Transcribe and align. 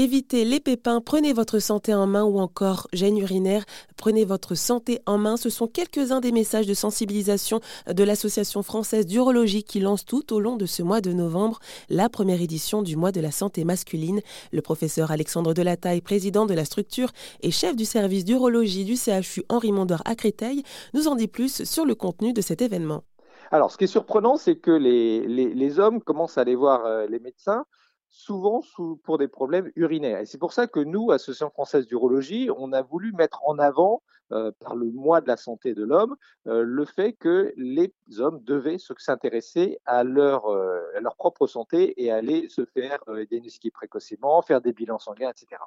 Évitez 0.00 0.46
les 0.46 0.60
pépins, 0.60 1.02
prenez 1.02 1.34
votre 1.34 1.58
santé 1.58 1.92
en 1.92 2.06
main 2.06 2.24
ou 2.24 2.38
encore 2.38 2.88
gêne 2.94 3.18
urinaire, 3.18 3.66
prenez 3.98 4.24
votre 4.24 4.54
santé 4.54 5.02
en 5.04 5.18
main. 5.18 5.36
Ce 5.36 5.50
sont 5.50 5.66
quelques-uns 5.66 6.20
des 6.20 6.32
messages 6.32 6.66
de 6.66 6.72
sensibilisation 6.72 7.60
de 7.86 8.02
l'Association 8.02 8.62
française 8.62 9.04
d'urologie 9.04 9.62
qui 9.62 9.78
lance 9.78 10.06
tout 10.06 10.32
au 10.32 10.40
long 10.40 10.56
de 10.56 10.64
ce 10.64 10.82
mois 10.82 11.02
de 11.02 11.12
novembre 11.12 11.58
la 11.90 12.08
première 12.08 12.40
édition 12.40 12.80
du 12.80 12.96
mois 12.96 13.12
de 13.12 13.20
la 13.20 13.30
santé 13.30 13.62
masculine. 13.64 14.22
Le 14.52 14.62
professeur 14.62 15.10
Alexandre 15.10 15.52
Delataille, 15.52 16.00
président 16.00 16.46
de 16.46 16.54
la 16.54 16.64
structure 16.64 17.10
et 17.42 17.50
chef 17.50 17.76
du 17.76 17.84
service 17.84 18.24
d'urologie 18.24 18.86
du 18.86 18.96
CHU 18.96 19.42
Henri 19.50 19.70
Mondor 19.70 20.00
à 20.06 20.14
Créteil, 20.14 20.62
nous 20.94 21.08
en 21.08 21.14
dit 21.14 21.28
plus 21.28 21.64
sur 21.64 21.84
le 21.84 21.94
contenu 21.94 22.32
de 22.32 22.40
cet 22.40 22.62
événement. 22.62 23.04
Alors, 23.50 23.70
ce 23.70 23.76
qui 23.76 23.84
est 23.84 23.86
surprenant, 23.86 24.38
c'est 24.38 24.56
que 24.56 24.70
les, 24.70 25.78
hommes 25.78 26.00
commencent 26.00 26.38
à 26.38 26.40
aller 26.40 26.56
voir 26.56 26.86
euh, 26.86 27.06
les 27.06 27.18
médecins 27.18 27.66
souvent 28.10 28.62
pour 29.04 29.18
des 29.18 29.28
problèmes 29.28 29.70
urinaires. 29.76 30.20
Et 30.20 30.26
c'est 30.26 30.38
pour 30.38 30.52
ça 30.52 30.66
que 30.66 30.80
nous, 30.80 31.10
Association 31.12 31.50
française 31.50 31.86
d'urologie, 31.86 32.50
on 32.56 32.72
a 32.72 32.82
voulu 32.82 33.12
mettre 33.12 33.40
en 33.46 33.58
avant, 33.58 34.02
euh, 34.32 34.52
par 34.60 34.76
le 34.76 34.86
mois 34.92 35.20
de 35.20 35.26
la 35.26 35.36
santé 35.36 35.74
de 35.74 35.82
l'homme, 35.82 36.14
euh, 36.46 36.62
le 36.62 36.84
fait 36.84 37.14
que 37.14 37.52
les 37.56 37.92
hommes 38.18 38.40
devaient 38.44 38.78
s'intéresser 38.78 39.80
à 39.86 40.04
leur, 40.04 40.46
euh, 40.46 40.80
à 40.96 41.00
leur 41.00 41.16
propre 41.16 41.48
santé 41.48 42.00
et 42.00 42.12
aller 42.12 42.48
se 42.48 42.64
faire 42.64 43.00
diagnostiquer 43.28 43.72
précocement, 43.72 44.40
faire 44.42 44.60
des 44.60 44.72
bilans 44.72 45.00
sanguins, 45.00 45.30
etc. 45.30 45.60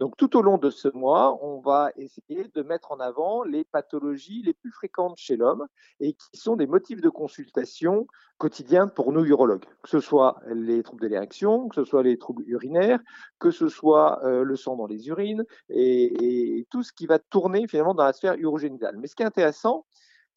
Donc 0.00 0.16
tout 0.16 0.38
au 0.38 0.42
long 0.42 0.56
de 0.56 0.70
ce 0.70 0.88
mois, 0.88 1.38
on 1.44 1.60
va 1.60 1.90
essayer 1.96 2.48
de 2.54 2.62
mettre 2.62 2.92
en 2.92 3.00
avant 3.00 3.42
les 3.42 3.64
pathologies 3.64 4.42
les 4.42 4.54
plus 4.54 4.72
fréquentes 4.72 5.18
chez 5.18 5.36
l'homme 5.36 5.66
et 6.00 6.14
qui 6.14 6.38
sont 6.38 6.56
des 6.56 6.66
motifs 6.66 7.02
de 7.02 7.10
consultation 7.10 8.06
quotidiens 8.38 8.86
pour 8.86 9.12
nous 9.12 9.24
urologues, 9.24 9.66
que 9.82 9.88
ce 9.90 10.00
soit 10.00 10.40
les 10.46 10.82
troubles 10.82 11.02
de 11.02 11.08
l'érection, 11.08 11.68
que 11.68 11.74
ce 11.84 11.90
soit 11.90 12.02
les 12.02 12.18
troubles 12.18 12.44
urinaires, 12.46 13.00
que 13.38 13.50
ce 13.50 13.68
soit 13.68 14.20
le 14.24 14.56
sang 14.56 14.76
dans 14.76 14.86
les 14.86 15.08
urines 15.08 15.44
et, 15.68 16.58
et, 16.58 16.66
tout 16.70 16.82
ce 16.82 16.92
qui 16.92 17.06
va 17.06 17.18
tourner 17.18 17.66
finalement 17.68 17.94
dans 17.94 18.04
la 18.04 18.12
sphère 18.12 18.34
urogénitale. 18.36 18.96
Mais 18.98 19.06
ce 19.06 19.14
qui 19.14 19.22
est 19.22 19.26
intéressant, 19.26 19.84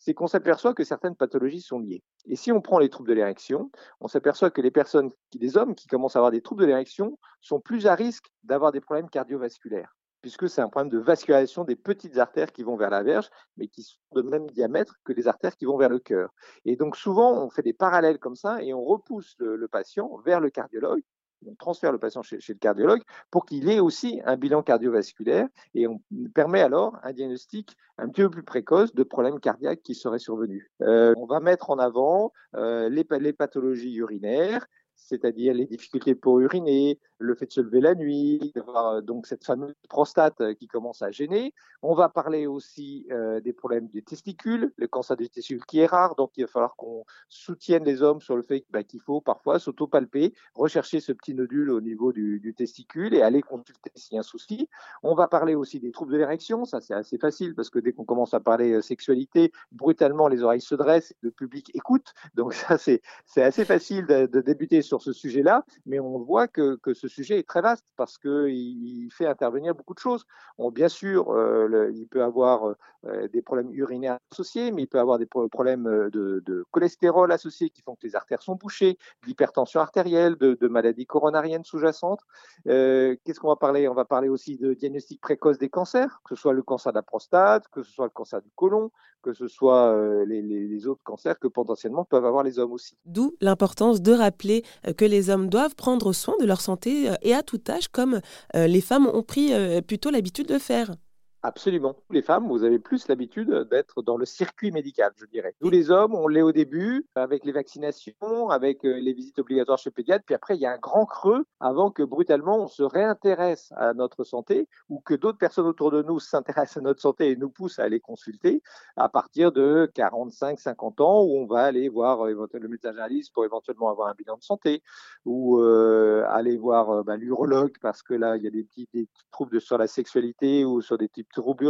c'est 0.02 0.16
qu'on 0.16 0.28
s'aperçoit 0.28 0.74
que 0.74 0.84
certaines 0.84 1.16
pathologies 1.16 1.62
sont 1.62 1.80
liées. 1.80 2.04
Et 2.26 2.36
si 2.36 2.52
on 2.52 2.60
prend 2.60 2.80
les 2.80 2.90
troubles 2.90 3.10
de 3.10 3.14
l'érection, 3.14 3.70
on 4.00 4.08
s'aperçoit 4.08 4.50
que 4.50 4.60
les 4.60 4.72
personnes, 4.72 5.12
les 5.40 5.58
hommes 5.58 5.76
qui 5.76 5.88
commencent 5.88 6.16
à 6.16 6.20
avoir 6.20 6.32
des 6.32 6.42
troubles 6.42 6.64
de 6.64 6.68
l'érection 6.68 7.20
sont 7.40 7.60
plus 7.60 7.86
à 7.86 7.94
risque 7.94 8.26
d'avoir 8.44 8.72
des 8.72 8.82
problèmes 8.82 9.12
cardiovasculaires, 9.12 9.96
puisque 10.22 10.50
c'est 10.50 10.62
un 10.62 10.70
problème 10.70 10.90
de 10.90 10.98
vascularisation 10.98 11.66
des 11.66 11.76
petites 11.76 12.18
artères 12.18 12.52
qui 12.52 12.64
vont 12.64 12.78
vers 12.78 12.90
la 12.90 13.04
verge, 13.04 13.30
mais 13.58 13.68
qui 13.68 13.84
sont 13.84 14.00
de 14.14 14.24
même 14.24 14.50
diamètre 14.50 14.96
que 15.04 15.14
les 15.14 15.28
artères 15.28 15.56
qui 15.56 15.66
vont 15.66 15.78
vers 15.78 15.90
le 15.90 16.00
cœur. 16.00 16.34
Et 16.66 16.76
donc 16.76 16.96
souvent, 16.96 17.34
on 17.34 17.52
fait 17.52 17.62
des 17.62 17.74
parallèles 17.74 18.18
comme 18.18 18.36
ça 18.36 18.64
et 18.64 18.74
on 18.74 18.84
repousse 18.84 19.36
le 19.38 19.68
patient 19.68 20.18
vers 20.26 20.40
le 20.40 20.50
cardiologue 20.50 21.04
on 21.46 21.56
transfère 21.56 21.92
le 21.92 21.98
patient 21.98 22.22
chez, 22.22 22.38
le 22.48 22.54
cardiologue 22.56 23.02
pour 23.30 23.46
qu'il 23.46 23.70
ait 23.70 23.80
aussi 23.80 24.22
un 24.26 24.38
bilan 24.38 24.62
cardiovasculaire 24.62 25.48
et 25.76 25.88
on 25.88 26.02
permet 26.34 26.62
alors 26.62 26.98
un 27.04 27.14
diagnostic 27.14 27.76
un 27.98 28.10
petit 28.10 28.22
peu 28.22 28.30
plus 28.30 28.44
précoce 28.44 28.94
de 28.96 29.04
problèmes 29.04 29.40
cardiaques 29.40 29.82
qui 29.84 29.96
seraient 29.96 30.20
survenus. 30.20 30.70
Euh, 30.82 31.14
on 31.18 31.26
va 31.26 31.40
mettre 31.40 31.70
en 31.70 31.78
avant 31.78 32.32
euh, 32.56 32.90
les, 32.90 33.34
pathologies 33.34 33.96
urinaires, 33.96 34.66
c'est-à-dire 35.02 35.54
les 35.54 35.66
difficultés 35.66 36.16
pour 36.16 36.40
uriner, 36.40 37.00
le 37.22 37.36
fait 37.36 37.46
de 37.46 37.52
se 37.52 37.62
lever 37.62 37.82
la 37.82 37.96
nuit, 37.96 38.54
euh, 38.58 39.02
donc 39.02 39.28
cette 39.28 39.46
fameuse 39.46 39.74
prostate 39.90 40.42
euh, 40.42 40.54
qui 40.54 40.68
commence 40.68 41.02
à 41.02 41.12
gêner. 41.12 41.54
On 41.82 41.94
va 41.94 42.10
parler 42.10 42.48
aussi 42.48 43.08
euh, 43.12 43.40
des 43.42 43.54
problèmes 43.54 43.88
des 43.88 44.02
testicules, 44.02 44.72
le 44.76 44.88
cancer 44.88 45.18
des 45.18 45.30
testicules 45.30 45.66
qui 45.66 45.80
est 45.80 45.86
rare, 45.86 46.16
donc 46.16 46.32
il 46.38 46.44
va 46.44 46.48
falloir 46.48 46.76
qu'on 46.76 47.04
soutienne 47.30 47.84
les 47.84 48.02
hommes 48.02 48.22
sur 48.22 48.36
le 48.36 48.44
fait 48.44 48.66
bah, 48.70 48.84
qu'il 48.84 49.02
faut 49.02 49.22
parfois 49.22 49.60
s'auto-palper, 49.60 50.34
rechercher 50.56 51.00
ce 51.00 51.12
petit 51.12 51.34
nodule 51.34 51.72
au 51.72 51.82
niveau 51.82 52.12
du, 52.12 52.54
testicule 52.58 53.14
et 53.14 53.22
aller 53.22 53.42
consulter 53.42 53.92
s'il 53.96 54.16
y 54.16 54.18
a 54.18 54.20
un 54.20 54.24
souci. 54.24 54.68
On 55.04 55.16
va 55.16 55.28
parler 55.28 55.56
aussi 55.56 55.80
des 55.80 55.92
troubles 55.92 56.12
de 56.12 56.18
l'érection, 56.18 56.66
ça 56.66 56.82
c'est 56.82 56.94
assez 56.94 57.18
facile 57.18 57.56
parce 57.56 57.70
que 57.70 57.80
dès 57.80 57.94
qu'on 57.94 58.04
commence 58.04 58.34
à 58.34 58.40
parler 58.40 58.82
sexualité, 58.82 59.52
brutalement 59.72 60.28
les 60.28 60.44
oreilles 60.44 60.62
se 60.62 60.76
dressent, 60.76 61.14
le 61.22 61.32
public 61.32 61.72
écoute, 61.74 62.14
donc 62.36 62.54
ça 62.54 62.78
c'est 62.78 63.02
assez 63.38 63.66
facile 63.66 64.06
de, 64.06 64.42
débuter 64.42 64.82
ce 65.00 65.14
sujet-là, 65.14 65.64
mais 65.86 66.00
on 66.00 66.18
voit 66.20 66.48
que, 66.48 66.76
que 66.78 66.94
ce 66.94 67.08
sujet 67.08 67.40
est 67.40 67.48
très 67.48 67.62
vaste 67.62 67.86
parce 67.96 68.18
qu'il 68.18 69.10
fait 69.12 69.28
intervenir 69.28 69.76
beaucoup 69.76 69.94
de 69.94 70.00
choses. 70.00 70.26
bien 70.74 70.90
sûr, 70.90 71.32
euh, 71.32 71.92
il 71.94 72.08
peut 72.08 72.24
avoir 72.24 72.76
euh, 73.06 73.28
des 73.30 73.42
problèmes 73.42 73.72
urinaires 73.74 74.20
associés, 74.32 74.72
mais 74.72 74.84
il 74.84 74.88
peut 74.88 75.00
avoir 75.00 75.18
des 75.18 75.26
problèmes 75.26 75.88
euh, 75.88 76.10
de, 76.12 76.66
cholestérol 76.72 77.32
associés 77.32 77.70
qui 77.70 77.82
font 77.82 77.96
que 77.96 78.06
les 78.06 78.16
artères 78.16 78.42
sont 78.42 78.56
bouchées, 78.56 78.98
d'hypertension 79.26 79.80
artérielle, 79.80 80.36
de, 80.36 80.68
maladies 80.68 81.06
coronariennes 81.06 81.64
sous-jacentes. 81.64 82.22
Qu'est-ce 82.66 83.40
qu'on 83.40 83.50
va 83.50 83.56
parler? 83.56 83.88
On 83.88 83.94
va 83.94 84.06
parler 84.06 84.30
aussi 84.30 84.58
de 84.58 84.74
diagnostic 84.74 85.20
précoce 85.22 85.58
des 85.58 85.70
cancers, 85.70 86.22
que 86.24 86.36
ce 86.36 86.42
soit 86.42 86.54
le 86.54 86.64
cancer 86.64 86.92
de 86.92 86.98
la 86.98 87.04
prostate, 87.04 87.68
que 87.70 87.84
ce 87.84 87.92
soit 87.92 88.06
le 88.06 88.12
cancer 88.12 88.42
du 88.42 88.52
côlon, 88.56 88.92
que 89.22 89.34
ce 89.34 89.48
soit 89.48 89.96
les 90.26 90.88
autres 90.88 91.04
cancers 91.04 91.38
que 91.40 91.48
potentiellement 91.48 92.06
peuvent 92.06 92.26
avoir 92.26 92.44
les 92.44 92.60
hommes 92.60 92.72
aussi. 92.72 92.96
D'où 93.06 93.36
l'importance 93.42 94.02
de 94.02 94.14
rappeler 94.14 94.64
que 94.98 95.06
les 95.06 95.30
hommes 95.30 95.50
doivent 95.50 95.76
prendre 95.76 96.14
soin 96.14 96.36
de 96.40 96.46
leur 96.46 96.62
santé 96.62 97.10
euh, 97.10 97.16
et 97.22 97.34
à 97.34 97.44
tout 97.44 97.62
âge, 97.70 97.88
comme 97.88 98.22
euh, 98.56 98.68
les 98.68 98.82
femmes 98.82 99.08
ont 99.08 99.24
pris 99.24 99.54
euh, 99.54 99.82
plutôt 99.82 100.10
l'habitude 100.10 100.48
de 100.48 100.58
faire. 100.58 100.96
Absolument. 101.44 101.96
Les 102.12 102.22
femmes, 102.22 102.48
vous 102.48 102.64
avez 102.64 102.78
plus 102.78 103.08
l'habitude 103.08 103.50
d'être 103.72 104.04
dans 104.04 104.16
le 104.16 104.26
circuit 104.26 104.72
médical, 104.72 105.12
je 105.16 105.26
dirais. 105.26 105.56
Nous, 105.62 105.72
les 105.72 105.90
hommes, 105.90 106.14
on 106.14 106.28
l'est 106.28 106.44
au 106.44 106.52
début, 106.52 107.08
avec 107.16 107.46
les 107.46 107.52
vaccinations, 107.52 108.50
avec 108.52 108.86
euh, 108.86 109.00
les 109.00 109.12
visites 109.14 109.40
obligatoires 109.40 109.80
chez 109.80 109.90
le 109.90 110.20
puis 110.20 110.36
après, 110.36 110.56
il 110.56 110.62
y 110.62 110.68
a 110.68 110.72
un 110.72 110.78
grand 110.78 111.08
creux 111.08 111.46
avant 111.60 111.90
que 111.90 112.04
brutalement 112.04 112.58
on 112.60 112.68
se 112.68 112.84
réintéresse 112.84 113.74
à 113.76 113.96
notre 113.96 114.24
santé 114.24 114.68
ou 114.90 115.00
que 115.00 115.16
d'autres 115.16 115.40
personnes 115.40 115.66
autour 115.66 115.90
de 115.90 116.04
nous 116.04 116.20
s'intéressent 116.20 116.78
à 116.78 116.82
notre 116.82 117.02
santé 117.02 117.32
et 117.32 117.36
nous 117.36 117.50
poussent 117.50 117.80
à 117.80 117.84
aller 117.84 118.00
consulter 118.00 118.62
à 118.96 119.10
partir 119.10 119.52
de 119.52 119.90
45, 119.96 120.60
50 120.60 121.02
ans 121.02 121.24
où 121.24 121.40
on 121.40 121.48
va 121.48 121.64
aller 121.64 121.90
voir 121.90 122.28
euh, 122.28 122.48
le 122.54 122.68
médecin 122.68 122.92
généraliste 122.92 123.34
pour 123.34 123.46
éventuellement 123.46 123.90
avoir 123.90 124.10
un 124.10 124.14
bilan 124.14 124.38
de 124.38 124.44
santé 124.44 124.84
ou 125.26 125.60
euh, 125.60 126.24
aller 126.30 126.58
voir 126.58 127.04
bah, 127.04 127.18
l'urologue 127.18 127.74
parce 127.82 128.04
que 128.04 128.14
là, 128.14 128.38
il 128.38 128.44
y 128.44 128.48
a 128.48 128.52
des 128.52 128.64
petits, 128.64 128.88
des 128.94 129.08
troubles 129.32 129.60
sur 129.60 129.80
la 129.80 129.88
sexualité 129.88 130.66
ou 130.66 130.82
sur 130.82 131.00
des 131.00 131.10
types 131.10 131.31
troubles. 131.32 131.62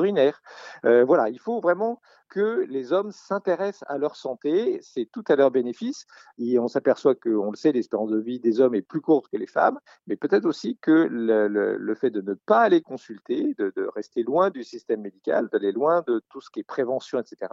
Euh, 0.85 1.03
voilà, 1.03 1.29
il 1.29 1.39
faut 1.39 1.59
vraiment 1.59 2.01
que 2.29 2.66
les 2.69 2.94
hommes 2.94 3.11
s'intéressent 3.11 3.83
à 3.88 3.97
leur 3.97 4.16
santé, 4.16 4.79
c'est 4.81 5.05
tout 5.11 5.23
à 5.27 5.35
leur 5.35 5.51
bénéfice. 5.51 6.05
Et 6.38 6.57
on 6.59 6.67
s'aperçoit 6.67 7.16
que, 7.16 7.29
on 7.29 7.51
le 7.51 7.57
sait, 7.57 7.71
l'espérance 7.73 8.09
de 8.09 8.19
vie 8.19 8.39
des 8.39 8.61
hommes 8.61 8.73
est 8.73 8.81
plus 8.81 9.01
courte 9.01 9.27
que 9.29 9.38
les 9.38 9.47
femmes, 9.47 9.79
mais 10.07 10.16
peut-être 10.16 10.45
aussi 10.45 10.77
que 10.81 11.07
le, 11.11 11.95
fait 11.95 12.09
de 12.09 12.21
ne 12.21 12.33
pas 12.33 12.61
aller 12.61 12.81
consulter, 12.81 13.53
de, 13.57 13.89
rester 13.95 14.23
loin 14.23 14.50
du 14.50 14.63
système 14.63 15.01
médical, 15.01 15.50
d'aller 15.51 15.73
loin 15.73 16.03
de 16.07 16.21
tout 16.29 16.39
ce 16.39 16.50
qui 16.50 16.61
est 16.61 16.63
prévention, 16.63 17.19
etc., 17.19 17.51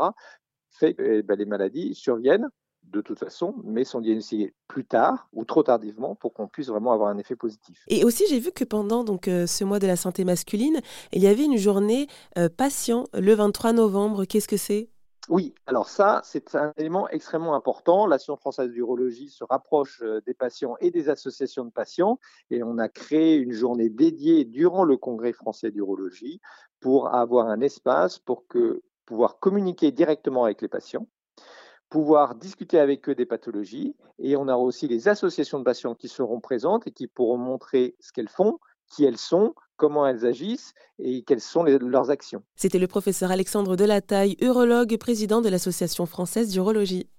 fait 0.70 0.94
que 0.94 1.02
eh 1.02 1.22
ben, 1.22 1.36
les 1.36 1.46
maladies 1.46 1.94
surviennent 1.94 2.48
de 2.90 3.00
toute 3.00 3.18
façon, 3.18 3.54
mais 3.64 3.84
sont 3.84 4.00
diagnostiqués 4.00 4.54
plus 4.66 4.84
tard 4.84 5.28
ou 5.32 5.44
trop 5.44 5.62
tardivement 5.62 6.14
pour 6.14 6.32
qu'on 6.32 6.48
puisse 6.48 6.68
vraiment 6.68 6.92
avoir 6.92 7.10
un 7.10 7.18
effet 7.18 7.36
positif. 7.36 7.82
Et 7.88 8.04
aussi, 8.04 8.24
j'ai 8.28 8.38
vu 8.38 8.52
que 8.52 8.64
pendant 8.64 9.04
donc, 9.04 9.28
euh, 9.28 9.46
ce 9.46 9.64
mois 9.64 9.78
de 9.78 9.86
la 9.86 9.96
santé 9.96 10.24
masculine, 10.24 10.80
il 11.12 11.22
y 11.22 11.26
avait 11.26 11.44
une 11.44 11.56
journée 11.56 12.06
euh, 12.36 12.48
patient 12.48 13.04
le 13.12 13.34
23 13.34 13.72
novembre. 13.72 14.24
Qu'est-ce 14.24 14.48
que 14.48 14.56
c'est? 14.56 14.88
Oui, 15.28 15.54
alors 15.66 15.90
ça, 15.90 16.22
c'est 16.24 16.54
un 16.54 16.72
élément 16.78 17.06
extrêmement 17.10 17.54
important. 17.54 18.06
L'Association 18.06 18.36
française 18.36 18.70
d'urologie 18.70 19.28
se 19.28 19.44
rapproche 19.44 20.00
euh, 20.02 20.22
des 20.26 20.32
patients 20.32 20.76
et 20.80 20.90
des 20.90 21.10
associations 21.10 21.66
de 21.66 21.70
patients 21.70 22.18
et 22.50 22.62
on 22.62 22.78
a 22.78 22.88
créé 22.88 23.36
une 23.36 23.52
journée 23.52 23.90
dédiée 23.90 24.46
durant 24.46 24.84
le 24.84 24.96
Congrès 24.96 25.34
français 25.34 25.70
d'urologie 25.70 26.40
pour 26.80 27.14
avoir 27.14 27.48
un 27.48 27.60
espace 27.60 28.18
pour 28.18 28.46
que 28.46 28.82
pouvoir 29.04 29.38
communiquer 29.38 29.92
directement 29.92 30.44
avec 30.44 30.62
les 30.62 30.68
patients 30.68 31.06
pouvoir 31.88 32.34
discuter 32.34 32.78
avec 32.78 33.08
eux 33.08 33.14
des 33.14 33.26
pathologies. 33.26 33.94
Et 34.18 34.36
on 34.36 34.48
aura 34.48 34.58
aussi 34.58 34.88
les 34.88 35.08
associations 35.08 35.58
de 35.58 35.64
patients 35.64 35.94
qui 35.94 36.08
seront 36.08 36.40
présentes 36.40 36.86
et 36.86 36.90
qui 36.90 37.06
pourront 37.06 37.38
montrer 37.38 37.96
ce 38.00 38.12
qu'elles 38.12 38.28
font, 38.28 38.58
qui 38.88 39.04
elles 39.04 39.18
sont, 39.18 39.54
comment 39.76 40.06
elles 40.06 40.26
agissent 40.26 40.74
et 40.98 41.22
quelles 41.22 41.40
sont 41.40 41.62
leurs 41.62 42.10
actions. 42.10 42.42
C'était 42.56 42.78
le 42.78 42.86
professeur 42.86 43.30
Alexandre 43.30 43.76
Delataille, 43.76 44.36
urologue, 44.40 44.96
président 44.98 45.40
de 45.40 45.48
l'Association 45.48 46.06
française 46.06 46.50
d'urologie. 46.50 47.08